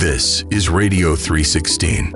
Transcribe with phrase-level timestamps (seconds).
[0.00, 2.14] This is Radio 316.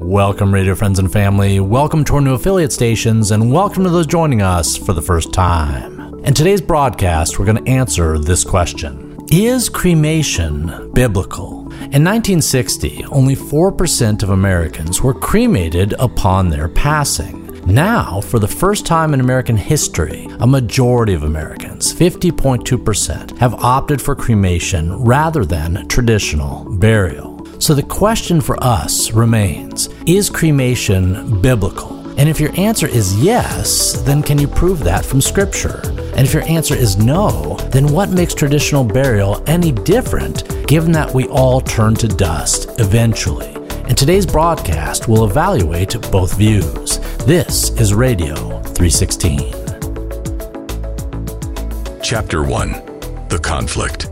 [0.00, 1.58] Welcome, radio friends and family.
[1.58, 5.32] Welcome to our new affiliate stations, and welcome to those joining us for the first
[5.32, 6.22] time.
[6.26, 11.60] In today's broadcast, we're going to answer this question Is cremation biblical?
[11.70, 17.49] In 1960, only 4% of Americans were cremated upon their passing.
[17.66, 24.00] Now, for the first time in American history, a majority of Americans, 50.2%, have opted
[24.00, 27.46] for cremation rather than traditional burial.
[27.60, 32.00] So the question for us remains Is cremation biblical?
[32.18, 35.80] And if your answer is yes, then can you prove that from Scripture?
[36.16, 41.14] And if your answer is no, then what makes traditional burial any different given that
[41.14, 43.59] we all turn to dust eventually?
[43.90, 46.98] In today's broadcast, we'll evaluate both views.
[47.26, 49.52] This is Radio 316.
[52.00, 52.70] Chapter 1
[53.30, 54.08] The Conflict.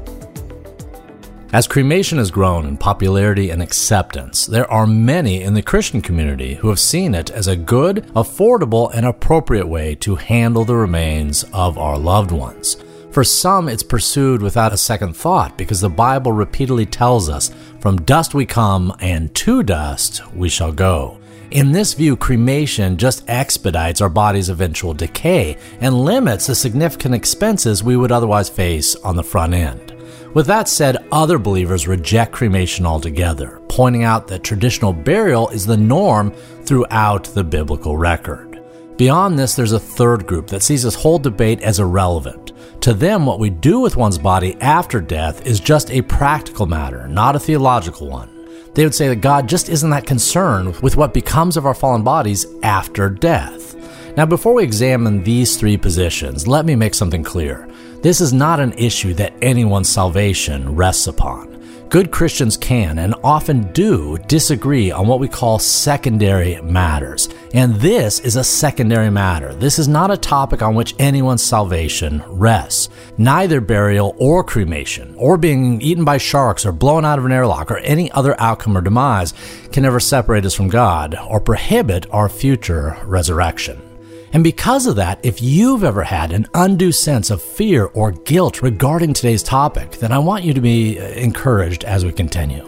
[1.53, 6.55] As cremation has grown in popularity and acceptance, there are many in the Christian community
[6.55, 11.45] who have seen it as a good, affordable, and appropriate way to handle the remains
[11.53, 12.79] of our loved ones.
[13.11, 18.03] For some, it's pursued without a second thought because the Bible repeatedly tells us, From
[18.03, 21.19] dust we come, and to dust we shall go.
[21.53, 27.85] In this view, cremation just expedites our body's eventual decay and limits the significant expenses
[27.85, 29.95] we would otherwise face on the front end.
[30.35, 35.77] With that said, other believers reject cremation altogether, pointing out that traditional burial is the
[35.77, 36.33] norm
[36.65, 38.61] throughout the biblical record.
[38.99, 42.53] Beyond this, there's a third group that sees this whole debate as irrelevant.
[42.89, 47.07] To them, what we do with one's body after death is just a practical matter,
[47.07, 48.31] not a theological one.
[48.73, 52.03] They would say that God just isn't that concerned with what becomes of our fallen
[52.03, 53.77] bodies after death.
[54.17, 57.69] Now, before we examine these three positions, let me make something clear.
[58.01, 61.58] This is not an issue that anyone's salvation rests upon.
[61.91, 67.31] Good Christians can and often do disagree on what we call secondary matters.
[67.55, 69.55] And this is a secondary matter.
[69.55, 72.91] This is not a topic on which anyone's salvation rests.
[73.17, 77.71] Neither burial or cremation, or being eaten by sharks or blown out of an airlock,
[77.71, 79.33] or any other outcome or demise
[79.73, 83.88] can ever separate us from God or prohibit our future resurrection.
[84.33, 88.63] And because of that, if you've ever had an undue sense of fear or guilt
[88.63, 92.65] regarding today's topic, then I want you to be uh, encouraged as we continue.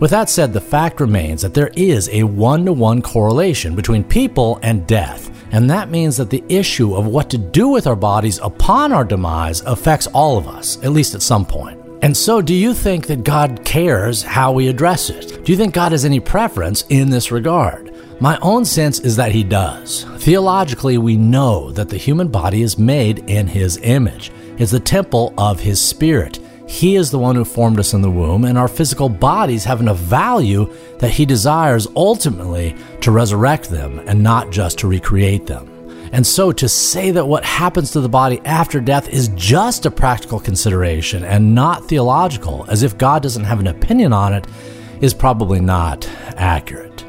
[0.00, 4.04] With that said, the fact remains that there is a one to one correlation between
[4.04, 7.96] people and death, and that means that the issue of what to do with our
[7.96, 11.80] bodies upon our demise affects all of us, at least at some point.
[12.00, 15.44] And so, do you think that God cares how we address it?
[15.44, 17.87] Do you think God has any preference in this regard?
[18.20, 20.04] My own sense is that he does.
[20.16, 25.32] Theologically, we know that the human body is made in his image, it's the temple
[25.38, 26.40] of his spirit.
[26.66, 29.80] He is the one who formed us in the womb, and our physical bodies have
[29.80, 30.68] enough value
[30.98, 35.72] that he desires ultimately to resurrect them and not just to recreate them.
[36.12, 39.90] And so to say that what happens to the body after death is just a
[39.92, 44.46] practical consideration and not theological, as if God doesn't have an opinion on it,
[45.00, 47.07] is probably not accurate.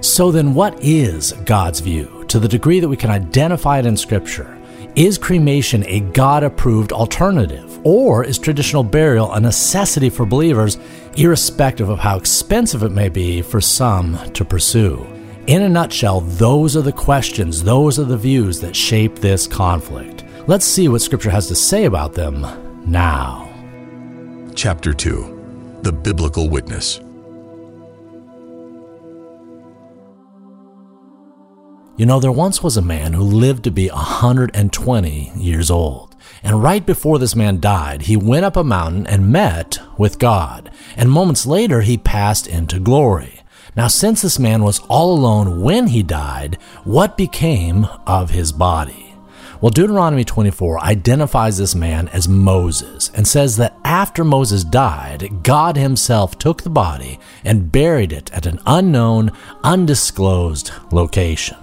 [0.00, 3.96] So then, what is God's view to the degree that we can identify it in
[3.96, 4.56] Scripture?
[4.96, 10.78] Is cremation a God approved alternative, or is traditional burial a necessity for believers,
[11.16, 15.06] irrespective of how expensive it may be for some to pursue?
[15.46, 20.24] In a nutshell, those are the questions, those are the views that shape this conflict.
[20.46, 22.46] Let's see what Scripture has to say about them
[22.90, 23.48] now.
[24.54, 27.00] Chapter 2 The Biblical Witness.
[32.00, 36.16] You know, there once was a man who lived to be 120 years old.
[36.42, 40.70] And right before this man died, he went up a mountain and met with God.
[40.96, 43.42] And moments later, he passed into glory.
[43.76, 49.14] Now, since this man was all alone when he died, what became of his body?
[49.60, 55.76] Well, Deuteronomy 24 identifies this man as Moses and says that after Moses died, God
[55.76, 59.32] himself took the body and buried it at an unknown,
[59.62, 61.58] undisclosed location.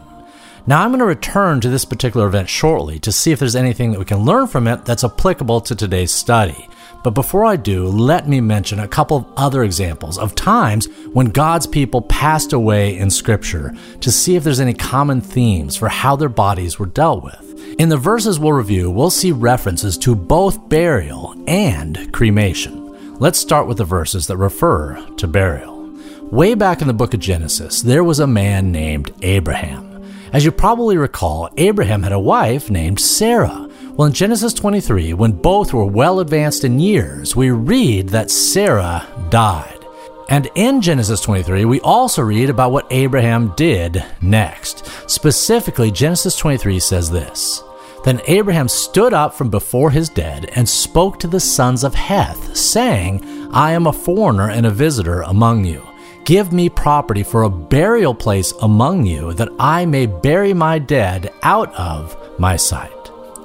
[0.67, 3.91] Now, I'm going to return to this particular event shortly to see if there's anything
[3.91, 6.67] that we can learn from it that's applicable to today's study.
[7.05, 11.27] But before I do, let me mention a couple of other examples of times when
[11.27, 16.17] God's people passed away in Scripture to see if there's any common themes for how
[16.17, 17.75] their bodies were dealt with.
[17.79, 23.15] In the verses we'll review, we'll see references to both burial and cremation.
[23.19, 25.77] Let's start with the verses that refer to burial.
[26.23, 29.96] Way back in the book of Genesis, there was a man named Abraham.
[30.33, 33.69] As you probably recall, Abraham had a wife named Sarah.
[33.91, 39.07] Well, in Genesis 23, when both were well advanced in years, we read that Sarah
[39.29, 39.85] died.
[40.29, 44.85] And in Genesis 23, we also read about what Abraham did next.
[45.09, 47.63] Specifically, Genesis 23 says this
[48.03, 52.55] Then Abraham stood up from before his dead and spoke to the sons of Heth,
[52.55, 55.86] saying, I am a foreigner and a visitor among you.
[56.27, 61.31] Give me property for a burial place among you, that I may bury my dead
[61.41, 62.91] out of my sight.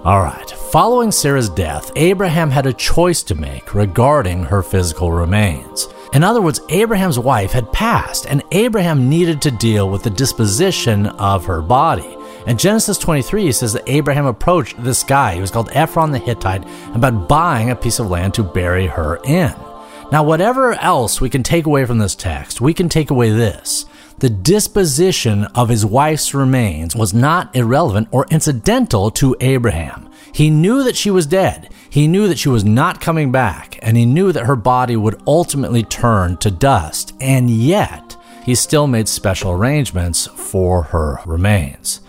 [0.03, 5.87] All right, following Sarah's death, Abraham had a choice to make regarding her physical remains.
[6.13, 11.07] In other words, Abraham's wife had passed, and Abraham needed to deal with the disposition
[11.07, 12.17] of her body.
[12.49, 16.67] And Genesis 23 says that Abraham approached this guy, he was called Ephron the Hittite,
[16.97, 19.55] about buying a piece of land to bury her in.
[20.13, 23.87] Now, whatever else we can take away from this text, we can take away this
[24.19, 30.11] the disposition of his wife's remains was not irrelevant or incidental to Abraham.
[30.35, 31.73] He knew that she was dead.
[31.89, 35.21] He knew that she was not coming back, and he knew that her body would
[35.27, 37.15] ultimately turn to dust.
[37.19, 42.02] And yet, he still made special arrangements for her remains.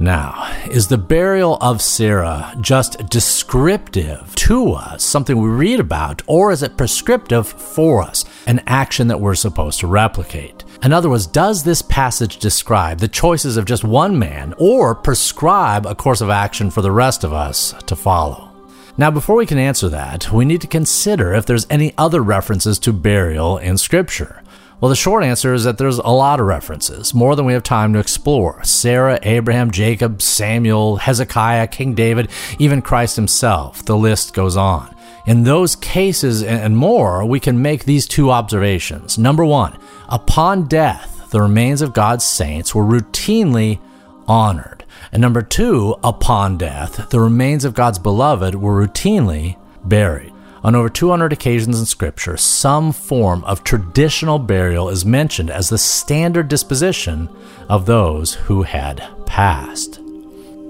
[0.00, 6.50] Now, is the burial of Sarah just descriptive to us, something we read about, or
[6.50, 10.64] is it prescriptive for us, an action that we're supposed to replicate?
[10.82, 15.86] In other words, does this passage describe the choices of just one man or prescribe
[15.86, 18.50] a course of action for the rest of us to follow?
[18.96, 22.78] Now, before we can answer that, we need to consider if there's any other references
[22.80, 24.42] to burial in Scripture.
[24.84, 27.62] Well, the short answer is that there's a lot of references, more than we have
[27.62, 28.62] time to explore.
[28.64, 32.28] Sarah, Abraham, Jacob, Samuel, Hezekiah, King David,
[32.58, 33.82] even Christ himself.
[33.82, 34.94] The list goes on.
[35.26, 39.16] In those cases and more, we can make these two observations.
[39.16, 39.74] Number one,
[40.10, 43.80] upon death, the remains of God's saints were routinely
[44.28, 44.84] honored.
[45.12, 50.33] And number two, upon death, the remains of God's beloved were routinely buried.
[50.64, 55.76] On over 200 occasions in Scripture, some form of traditional burial is mentioned as the
[55.76, 57.28] standard disposition
[57.68, 60.00] of those who had passed.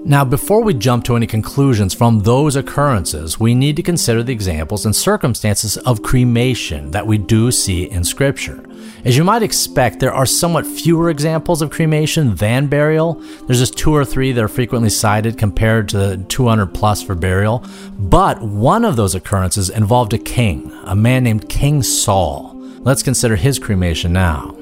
[0.07, 4.33] Now, before we jump to any conclusions from those occurrences, we need to consider the
[4.33, 8.63] examples and circumstances of cremation that we do see in Scripture.
[9.03, 13.15] As you might expect, there are somewhat fewer examples of cremation than burial.
[13.47, 17.15] There's just two or three that are frequently cited compared to the 200 plus for
[17.15, 17.65] burial.
[17.97, 22.51] But one of those occurrences involved a king, a man named King Saul.
[22.81, 24.55] Let's consider his cremation now.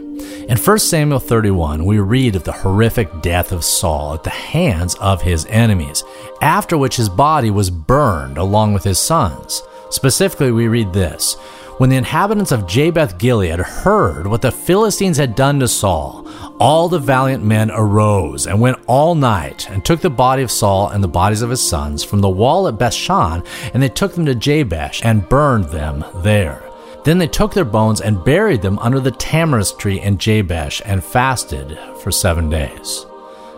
[0.48, 4.94] In 1 Samuel 31, we read of the horrific death of Saul at the hands
[4.96, 6.04] of his enemies,
[6.42, 9.64] after which his body was burned along with his sons.
[9.90, 11.36] Specifically, we read this
[11.80, 16.28] when the inhabitants of Jabesh Gilead heard what the Philistines had done to Saul,
[16.60, 20.90] all the valiant men arose and went all night and took the body of Saul
[20.90, 23.44] and the bodies of his sons from the wall at Bethshan,
[23.74, 26.64] and they took them to Jabesh and burned them there.
[27.04, 31.04] Then they took their bones and buried them under the tamarisk tree in Jabesh and
[31.04, 33.06] fasted for seven days.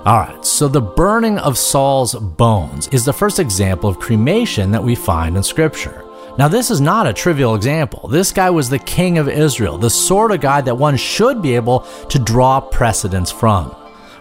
[0.06, 4.94] Alright, so the burning of Saul's bones is the first example of cremation that we
[4.94, 6.06] find in Scripture.
[6.38, 8.10] Now, this is not a trivial example.
[8.10, 11.56] This guy was the king of Israel, the sort of guy that one should be
[11.56, 13.74] able to draw precedence from.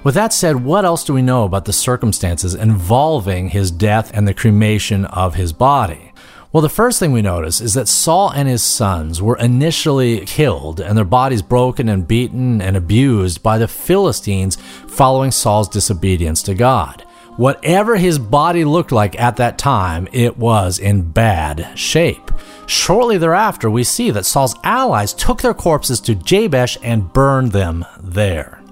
[0.04, 4.28] With that said, what else do we know about the circumstances involving his death and
[4.28, 6.12] the cremation of his body?
[6.54, 10.78] Well, the first thing we notice is that Saul and his sons were initially killed
[10.78, 14.54] and their bodies broken and beaten and abused by the Philistines
[14.86, 17.02] following Saul's disobedience to God.
[17.36, 22.30] Whatever his body looked like at that time, it was in bad shape.
[22.66, 27.84] Shortly thereafter, we see that Saul's allies took their corpses to Jabesh and burned them
[28.00, 28.63] there.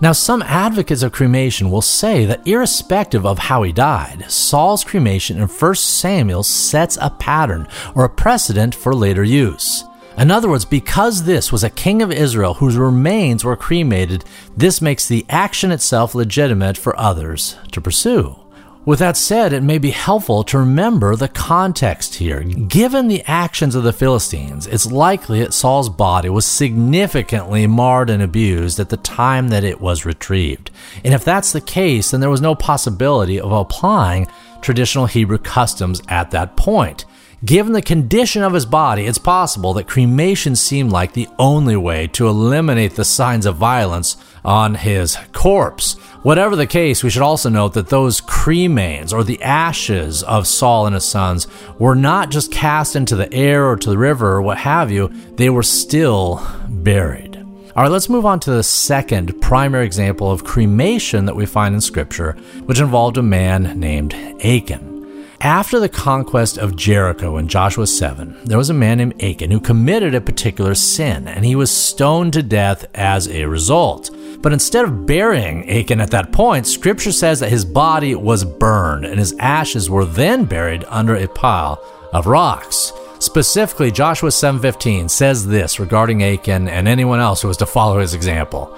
[0.00, 5.38] Now, some advocates of cremation will say that irrespective of how he died, Saul's cremation
[5.38, 9.82] in 1 Samuel sets a pattern or a precedent for later use.
[10.16, 14.24] In other words, because this was a king of Israel whose remains were cremated,
[14.56, 18.36] this makes the action itself legitimate for others to pursue.
[18.84, 22.42] With that said, it may be helpful to remember the context here.
[22.42, 28.22] Given the actions of the Philistines, it's likely that Saul's body was significantly marred and
[28.22, 30.70] abused at the time that it was retrieved.
[31.04, 34.26] And if that's the case, then there was no possibility of applying
[34.62, 37.04] traditional Hebrew customs at that point.
[37.44, 42.08] Given the condition of his body, it's possible that cremation seemed like the only way
[42.08, 45.94] to eliminate the signs of violence on his corpse.
[46.22, 50.86] Whatever the case, we should also note that those cremains, or the ashes of Saul
[50.86, 51.46] and his sons,
[51.78, 55.08] were not just cast into the air or to the river or what have you,
[55.36, 57.36] they were still buried.
[57.76, 61.76] All right, let's move on to the second primary example of cremation that we find
[61.76, 62.32] in Scripture,
[62.64, 64.12] which involved a man named
[64.44, 64.98] Achan.
[65.40, 69.60] After the conquest of Jericho in Joshua 7, there was a man named Achan who
[69.60, 74.10] committed a particular sin, and he was stoned to death as a result.
[74.40, 79.04] But instead of burying Achan at that point, scripture says that his body was burned
[79.04, 82.92] and his ashes were then buried under a pile of rocks.
[83.18, 88.14] Specifically, Joshua 7:15 says this regarding Achan and anyone else who was to follow his
[88.14, 88.72] example.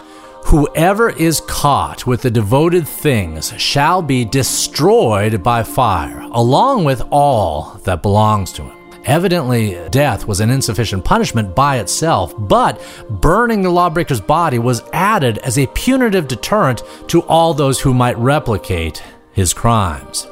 [0.46, 7.78] Whoever is caught with the devoted things shall be destroyed by fire, along with all
[7.84, 8.79] that belongs to him.
[9.10, 15.38] Evidently, death was an insufficient punishment by itself, but burning the lawbreaker's body was added
[15.38, 19.02] as a punitive deterrent to all those who might replicate
[19.32, 20.28] his crimes.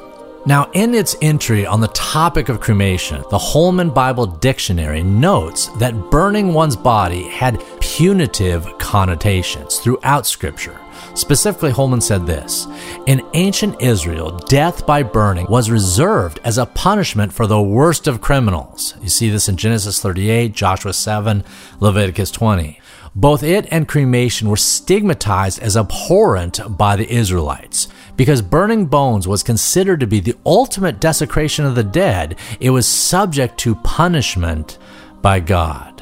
[0.46, 6.10] Now, in its entry on the topic of cremation, the Holman Bible Dictionary notes that
[6.12, 10.80] burning one's body had punitive connotations throughout Scripture.
[11.18, 12.68] Specifically, Holman said this
[13.06, 18.20] In ancient Israel, death by burning was reserved as a punishment for the worst of
[18.20, 18.94] criminals.
[19.02, 21.42] You see this in Genesis 38, Joshua 7,
[21.80, 22.80] Leviticus 20.
[23.16, 27.88] Both it and cremation were stigmatized as abhorrent by the Israelites.
[28.16, 32.86] Because burning bones was considered to be the ultimate desecration of the dead, it was
[32.86, 34.78] subject to punishment
[35.20, 35.97] by God.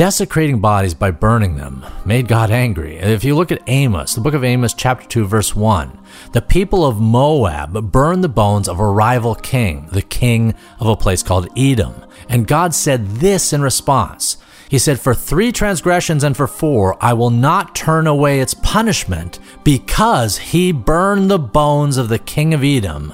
[0.00, 2.96] Desecrating bodies by burning them made God angry.
[2.96, 6.00] If you look at Amos, the book of Amos, chapter 2, verse 1,
[6.32, 10.96] the people of Moab burned the bones of a rival king, the king of a
[10.96, 11.92] place called Edom.
[12.30, 14.38] And God said this in response
[14.70, 19.38] he said, For three transgressions and for four, I will not turn away its punishment,
[19.64, 23.12] because he burned the bones of the king of Edom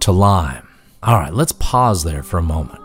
[0.00, 0.68] to lime.
[1.02, 2.79] All right, let's pause there for a moment.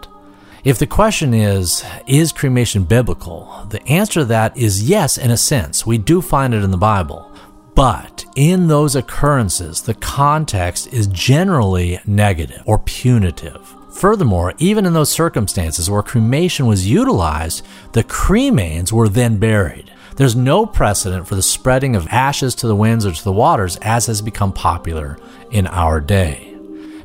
[0.65, 3.67] If the question is, is cremation biblical?
[3.69, 5.86] The answer to that is yes, in a sense.
[5.86, 7.31] We do find it in the Bible.
[7.75, 13.75] But in those occurrences, the context is generally negative or punitive.
[13.91, 19.91] Furthermore, even in those circumstances where cremation was utilized, the cremains were then buried.
[20.15, 23.77] There's no precedent for the spreading of ashes to the winds or to the waters
[23.84, 25.19] as has become popular
[25.51, 26.54] in our day.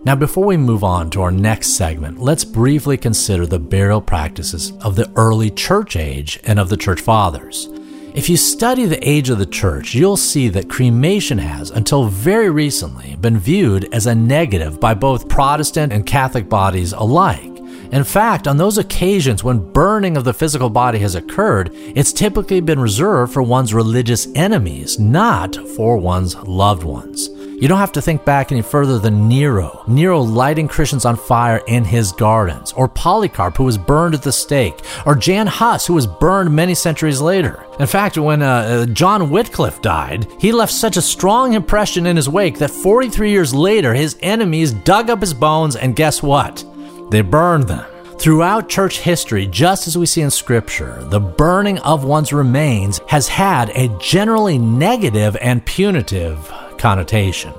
[0.02, 4.73] Now, before we move on to our next segment, let's briefly consider the burial practices
[4.80, 7.69] of the early church age and of the church fathers.
[8.14, 12.49] If you study the age of the church, you'll see that cremation has, until very
[12.49, 17.59] recently, been viewed as a negative by both Protestant and Catholic bodies alike.
[17.92, 22.61] In fact, on those occasions when burning of the physical body has occurred, it's typically
[22.61, 27.28] been reserved for one's religious enemies, not for one's loved ones.
[27.61, 29.85] You don't have to think back any further than Nero.
[29.87, 34.33] Nero lighting Christians on fire in his gardens, or Polycarp, who was burned at the
[34.33, 37.62] stake, or Jan Hus, who was burned many centuries later.
[37.79, 42.17] In fact, when uh, uh, John Wycliffe died, he left such a strong impression in
[42.17, 46.64] his wake that 43 years later, his enemies dug up his bones, and guess what?
[47.11, 47.85] They burned them.
[48.19, 53.29] Throughout church history, just as we see in Scripture, the burning of one's remains has
[53.29, 56.50] had a generally negative and punitive
[56.81, 57.53] connotation.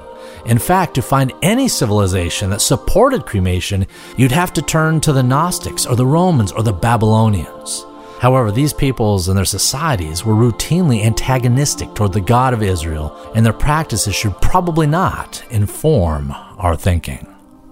[0.46, 3.86] In fact, to find any civilization that supported cremation,
[4.18, 7.86] you'd have to turn to the Gnostics or the Romans or the Babylonians.
[8.20, 13.46] However, these peoples and their societies were routinely antagonistic toward the God of Israel, and
[13.46, 17.28] their practices should probably not inform our thinking.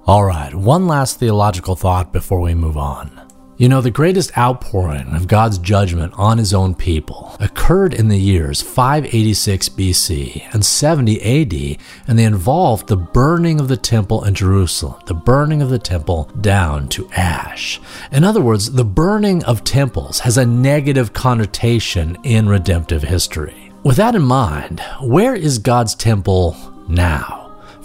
[0.06, 3.18] All right, one last theological thought before we move on.
[3.59, 8.17] You know, the greatest outpouring of God's judgment on his own people occurred in the
[8.17, 14.33] years 586 BC and 70 AD, and they involved the burning of the temple in
[14.33, 17.81] Jerusalem, the burning of the temple down to ash.
[18.13, 23.73] In other words, the burning of temples has a negative connotation in redemptive history.
[23.83, 26.55] With that in mind, where is God's temple
[26.87, 27.38] now?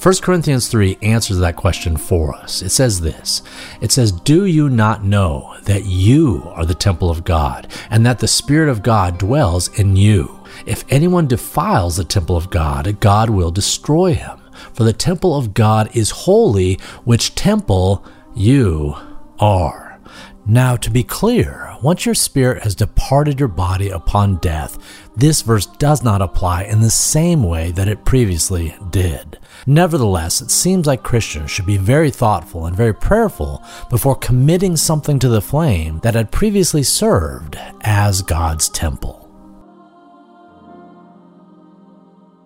[0.04, 2.61] 1 Corinthians 3 answers that question for us.
[2.61, 3.40] It says this
[3.80, 8.18] It says, Do you not know that you are the temple of God, and that
[8.18, 10.40] the Spirit of God dwells in you?
[10.66, 14.42] If anyone defiles the temple of God, God will destroy him.
[14.75, 18.96] For the temple of God is holy, which temple you
[19.38, 19.99] are.
[20.44, 24.78] Now, to be clear, once your spirit has departed your body upon death,
[25.16, 29.38] this verse does not apply in the same way that it previously did.
[29.66, 35.18] Nevertheless, it seems like Christians should be very thoughtful and very prayerful before committing something
[35.18, 39.20] to the flame that had previously served as God's temple.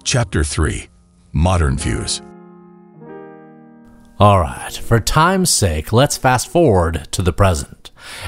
[0.02, 0.88] Chapter 3
[1.30, 2.22] Modern Views
[4.18, 7.77] All right, for time's sake, let's fast forward to the present.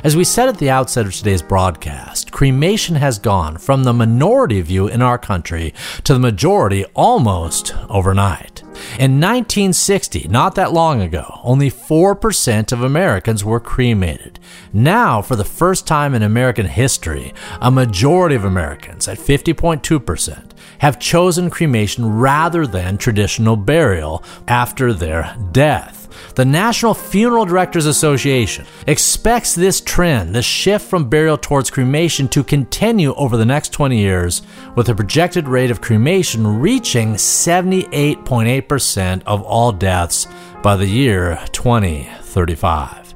[0.03, 4.61] As we said at the outset of today's broadcast, cremation has gone from the minority
[4.61, 5.75] view in our country
[6.05, 8.63] to the majority almost overnight.
[8.99, 14.39] In 1960, not that long ago, only 4% of Americans were cremated.
[14.73, 20.99] Now, for the first time in American history, a majority of Americans, at 50.2%, have
[20.99, 26.00] chosen cremation rather than traditional burial after their death.
[26.35, 32.45] The National Funeral Directors Association expects this trend, the shift from burial towards cremation, to
[32.45, 34.43] continue over the next 20 years,
[34.77, 40.27] with a projected rate of cremation reaching 78.8% of all deaths
[40.63, 43.15] by the year 2035.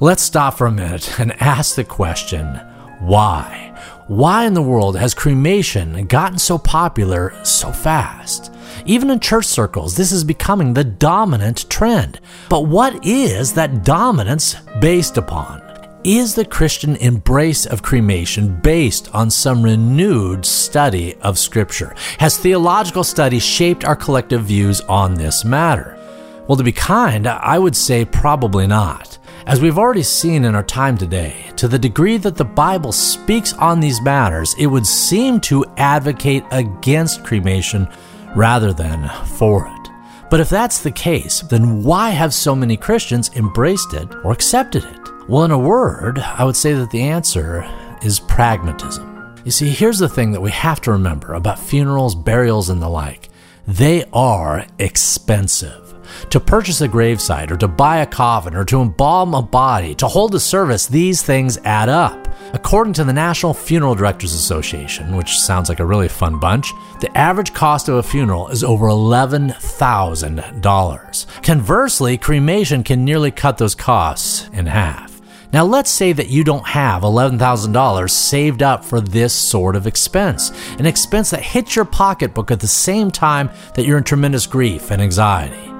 [0.00, 2.60] Let's stop for a minute and ask the question
[3.00, 3.72] why?
[4.06, 8.53] Why in the world has cremation gotten so popular so fast?
[8.86, 12.20] Even in church circles, this is becoming the dominant trend.
[12.48, 15.62] But what is that dominance based upon?
[16.04, 21.94] Is the Christian embrace of cremation based on some renewed study of Scripture?
[22.18, 25.98] Has theological study shaped our collective views on this matter?
[26.46, 29.16] Well, to be kind, I would say probably not.
[29.46, 33.54] As we've already seen in our time today, to the degree that the Bible speaks
[33.54, 37.88] on these matters, it would seem to advocate against cremation
[38.34, 39.90] rather than for it.
[40.30, 44.84] But if that's the case, then why have so many Christians embraced it or accepted
[44.84, 45.28] it?
[45.28, 47.64] Well, in a word, I would say that the answer
[48.02, 49.36] is pragmatism.
[49.44, 52.88] You see, here's the thing that we have to remember about funerals, burials, and the
[52.88, 53.28] like
[53.66, 55.94] they are expensive.
[56.30, 60.06] To purchase a gravesite, or to buy a coffin, or to embalm a body, to
[60.06, 62.23] hold a service, these things add up.
[62.52, 67.16] According to the National Funeral Directors Association, which sounds like a really fun bunch, the
[67.16, 71.42] average cost of a funeral is over $11,000.
[71.42, 75.12] Conversely, cremation can nearly cut those costs in half.
[75.52, 80.50] Now, let's say that you don't have $11,000 saved up for this sort of expense,
[80.78, 84.90] an expense that hits your pocketbook at the same time that you're in tremendous grief
[84.90, 85.70] and anxiety.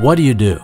[0.00, 0.60] What do you do?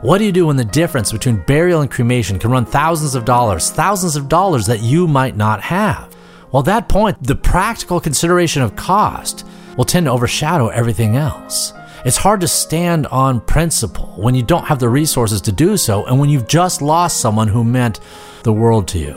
[0.00, 3.24] What do you do when the difference between burial and cremation can run thousands of
[3.24, 6.14] dollars, thousands of dollars that you might not have?
[6.52, 9.44] Well, at that point, the practical consideration of cost
[9.76, 11.72] will tend to overshadow everything else.
[12.04, 16.04] It's hard to stand on principle when you don't have the resources to do so
[16.06, 17.98] and when you've just lost someone who meant
[18.44, 19.14] the world to you.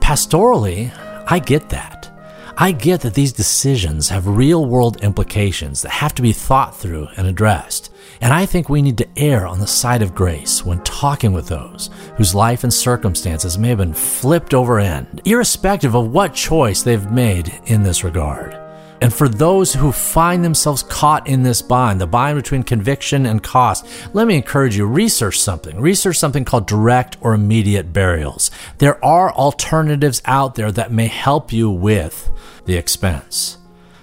[0.00, 0.90] Pastorally,
[1.30, 2.10] I get that.
[2.56, 7.08] I get that these decisions have real world implications that have to be thought through
[7.18, 7.92] and addressed.
[8.20, 11.46] And I think we need to err on the side of grace when talking with
[11.48, 16.82] those whose life and circumstances may have been flipped over end, irrespective of what choice
[16.82, 18.58] they've made in this regard.
[19.00, 23.42] And for those who find themselves caught in this bind, the bind between conviction and
[23.42, 25.80] cost, let me encourage you research something.
[25.80, 28.50] Research something called direct or immediate burials.
[28.78, 32.28] There are alternatives out there that may help you with
[32.64, 33.57] the expense.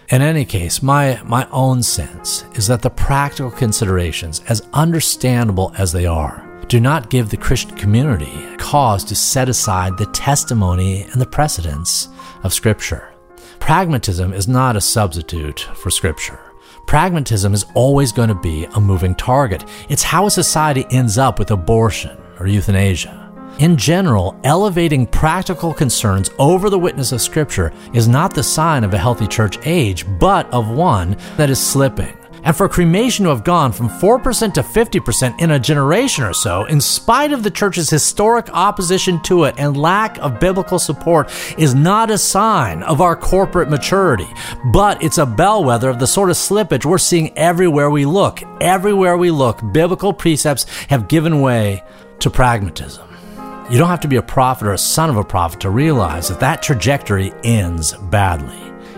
[0.10, 5.92] In any case, my, my own sense is that the practical considerations, as understandable as
[5.92, 11.20] they are, do not give the Christian community cause to set aside the testimony and
[11.20, 12.10] the precedents
[12.44, 13.16] of Scripture.
[13.60, 16.40] Pragmatism is not a substitute for Scripture.
[16.86, 19.66] Pragmatism is always going to be a moving target.
[19.90, 23.25] It's how a society ends up with abortion or euthanasia.
[23.58, 28.94] In general, elevating practical concerns over the witness of Scripture is not the sign of
[28.94, 32.18] a healthy church age, but of one that is slipping.
[32.44, 36.66] And for cremation to have gone from 4% to 50% in a generation or so,
[36.66, 41.74] in spite of the church's historic opposition to it and lack of biblical support, is
[41.74, 44.28] not a sign of our corporate maturity,
[44.74, 48.44] but it's a bellwether of the sort of slippage we're seeing everywhere we look.
[48.60, 51.82] Everywhere we look, biblical precepts have given way
[52.20, 53.15] to pragmatism.
[53.68, 56.30] You don't have to be a prophet or a son of a prophet to realize
[56.30, 58.56] that that trajectory ends badly.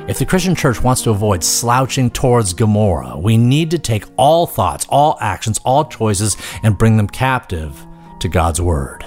[0.09, 4.45] If the Christian church wants to avoid slouching towards Gomorrah, we need to take all
[4.45, 7.85] thoughts, all actions, all choices, and bring them captive
[8.19, 9.05] to God's Word.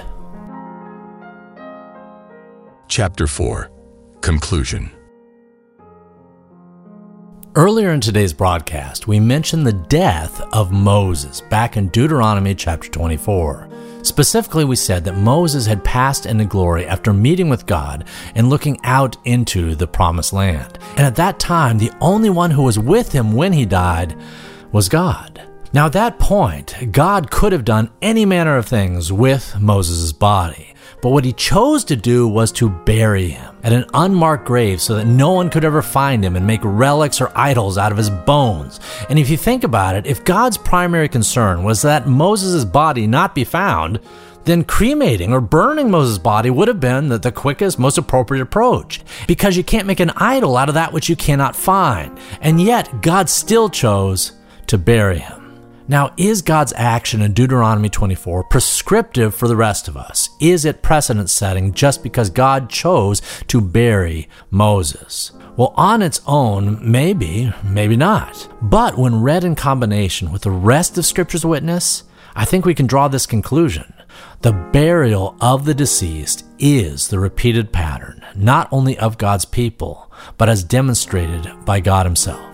[2.88, 3.70] Chapter 4
[4.22, 4.90] Conclusion
[7.54, 13.69] Earlier in today's broadcast, we mentioned the death of Moses back in Deuteronomy chapter 24.
[14.02, 18.78] Specifically, we said that Moses had passed into glory after meeting with God and looking
[18.84, 20.78] out into the promised land.
[20.96, 24.16] And at that time, the only one who was with him when he died
[24.72, 25.42] was God.
[25.72, 30.69] Now, at that point, God could have done any manner of things with Moses' body.
[31.02, 34.96] But what he chose to do was to bury him at an unmarked grave so
[34.96, 38.10] that no one could ever find him and make relics or idols out of his
[38.10, 38.80] bones.
[39.08, 43.34] And if you think about it, if God's primary concern was that Moses' body not
[43.34, 44.00] be found,
[44.44, 49.00] then cremating or burning Moses' body would have been the, the quickest, most appropriate approach.
[49.26, 52.18] Because you can't make an idol out of that which you cannot find.
[52.40, 54.32] And yet, God still chose
[54.66, 55.39] to bury him.
[55.90, 60.30] Now, is God's action in Deuteronomy 24 prescriptive for the rest of us?
[60.38, 65.32] Is it precedent setting just because God chose to bury Moses?
[65.56, 68.48] Well, on its own, maybe, maybe not.
[68.62, 72.04] But when read in combination with the rest of Scripture's witness,
[72.36, 73.92] I think we can draw this conclusion.
[74.42, 80.48] The burial of the deceased is the repeated pattern, not only of God's people, but
[80.48, 82.49] as demonstrated by God Himself.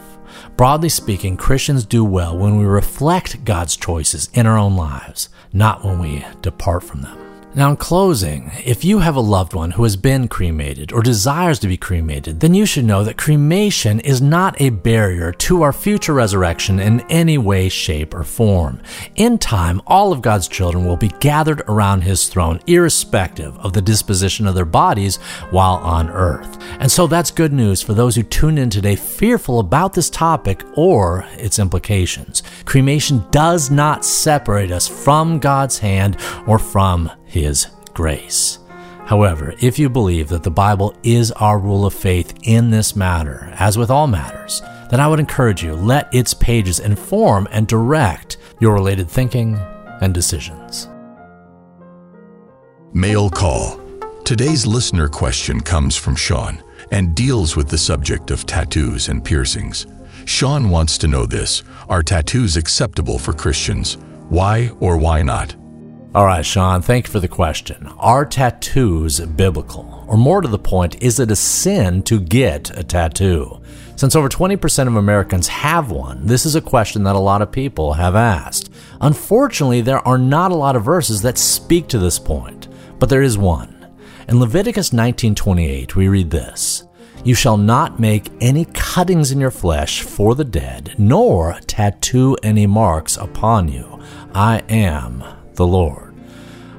[0.57, 5.85] Broadly speaking, Christians do well when we reflect God's choices in our own lives, not
[5.85, 7.26] when we depart from them.
[7.57, 11.59] Now, in closing, if you have a loved one who has been cremated or desires
[11.61, 15.73] to be cremated, then you should know that cremation is not a barrier to our
[15.73, 18.83] future resurrection in any way, shape, or form.
[19.15, 23.81] In time, all of God's children will be gathered around His throne, irrespective of the
[23.81, 25.17] disposition of their bodies
[25.49, 26.63] while on earth.
[26.79, 30.63] And so that's good news for those who tuned in today fearful about this topic
[30.75, 32.43] or its implications.
[32.67, 37.11] Cremation does not separate us from God's hand or from
[37.43, 38.59] his grace.
[39.07, 43.53] However, if you believe that the Bible is our rule of faith in this matter,
[43.57, 48.39] as with all matters, then I would encourage you let its pages inform and direct
[48.61, 49.57] your related thinking
[50.01, 50.89] and decisions.
[52.93, 53.81] Mail call.
[54.25, 59.87] Today's listener question comes from Sean and deals with the subject of tattoos and piercings.
[60.25, 63.99] Sean wants to know this Are tattoos acceptable for Christians?
[64.29, 65.55] Why or why not?
[66.17, 67.93] All right, Sean, thank you for the question.
[67.99, 70.03] Are tattoos biblical?
[70.09, 73.61] Or more to the point, is it a sin to get a tattoo?
[73.97, 77.53] Since over 20% of Americans have one, this is a question that a lot of
[77.53, 78.71] people have asked.
[79.03, 83.21] Unfortunately, there are not a lot of verses that speak to this point, but there
[83.21, 83.87] is one.
[84.27, 86.85] In Leviticus 19:28, we read this:
[87.25, 92.67] "You shall not make any cuttings in your flesh for the dead, nor tattoo any
[92.67, 93.99] marks upon you.
[94.35, 95.23] I am
[95.57, 96.06] the Lord."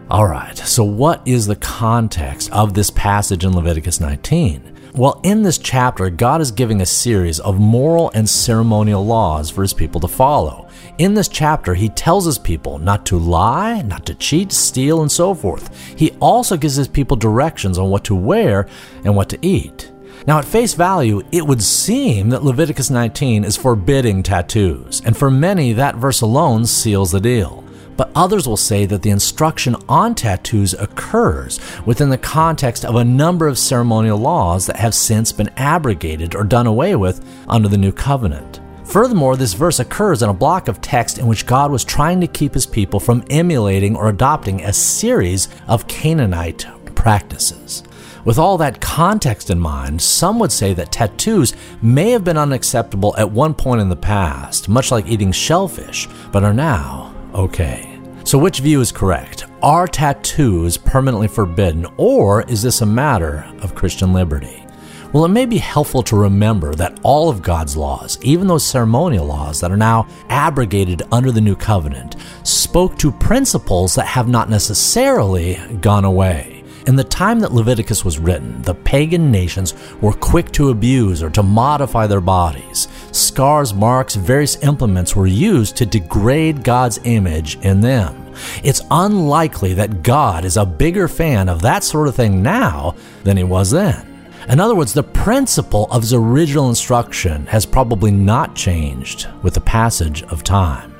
[0.10, 4.94] All right, so what is the context of this passage in Leviticus 19?
[4.94, 9.64] Well, in this chapter, God is giving a series of moral and ceremonial laws for
[9.64, 10.70] his people to follow.
[10.98, 15.12] In this chapter, he tells his people not to lie, not to cheat, steal, and
[15.12, 15.78] so forth.
[15.98, 18.70] He also gives his people directions on what to wear
[19.04, 19.92] and what to eat.
[20.26, 25.30] Now, at face value, it would seem that Leviticus 19 is forbidding tattoos, and for
[25.30, 27.67] many, that verse alone seals the deal
[27.98, 33.04] but others will say that the instruction on tattoos occurs within the context of a
[33.04, 37.78] number of ceremonial laws that have since been abrogated or done away with under the
[37.78, 38.62] new covenant.
[38.86, 42.28] Furthermore, this verse occurs in a block of text in which God was trying to
[42.28, 47.84] keep his people from emulating or adopting a series of Canaanite practices.
[48.24, 53.16] With all that context in mind, some would say that tattoos may have been unacceptable
[53.18, 58.00] at one point in the past, much like eating shellfish, but are now okay.
[58.24, 59.46] So, which view is correct?
[59.62, 64.66] Are tattoos permanently forbidden, or is this a matter of Christian liberty?
[65.14, 69.26] Well, it may be helpful to remember that all of God's laws, even those ceremonial
[69.26, 74.50] laws that are now abrogated under the new covenant, spoke to principles that have not
[74.50, 76.57] necessarily gone away.
[76.88, 81.30] In the time that Leviticus was written, the pagan nations were quick to abuse or
[81.32, 82.88] to modify their bodies.
[83.12, 88.34] Scars, marks, various implements were used to degrade God's image in them.
[88.64, 92.96] It's unlikely that God is a bigger fan of that sort of thing now
[93.26, 94.32] than he was then.
[94.48, 99.62] In other words, the principle of his original instruction has probably not changed with the
[99.62, 100.97] passage of time.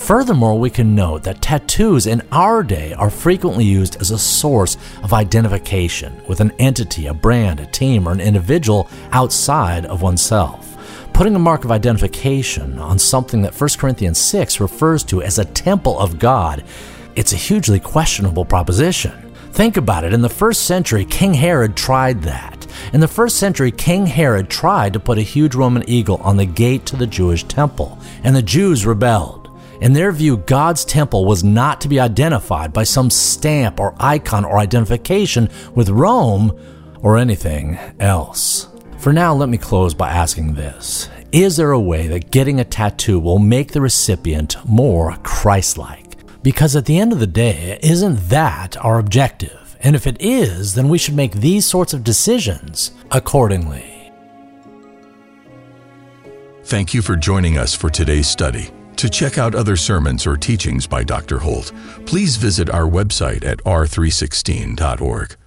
[0.00, 4.76] Furthermore, we can note that tattoos in our day are frequently used as a source
[5.04, 10.66] of identification with an entity, a brand, a team, or an individual outside of oneself.
[11.12, 15.44] Putting a mark of identification on something that 1 Corinthians 6 refers to as a
[15.44, 16.64] temple of God,
[17.14, 19.12] it's a hugely questionable proposition.
[19.52, 20.14] Think about it.
[20.14, 22.66] In the first century, King Herod tried that.
[22.94, 26.46] In the first century, King Herod tried to put a huge Roman eagle on the
[26.46, 29.39] gate to the Jewish temple, and the Jews rebelled.
[29.80, 34.44] In their view, God's temple was not to be identified by some stamp or icon
[34.44, 36.58] or identification with Rome
[37.00, 38.68] or anything else.
[38.98, 42.64] For now, let me close by asking this Is there a way that getting a
[42.64, 46.18] tattoo will make the recipient more Christ like?
[46.42, 49.78] Because at the end of the day, isn't that our objective?
[49.80, 54.12] And if it is, then we should make these sorts of decisions accordingly.
[56.64, 58.70] Thank you for joining us for today's study.
[59.00, 61.38] To check out other sermons or teachings by Dr.
[61.38, 61.72] Holt,
[62.04, 65.39] please visit our website at r316.org.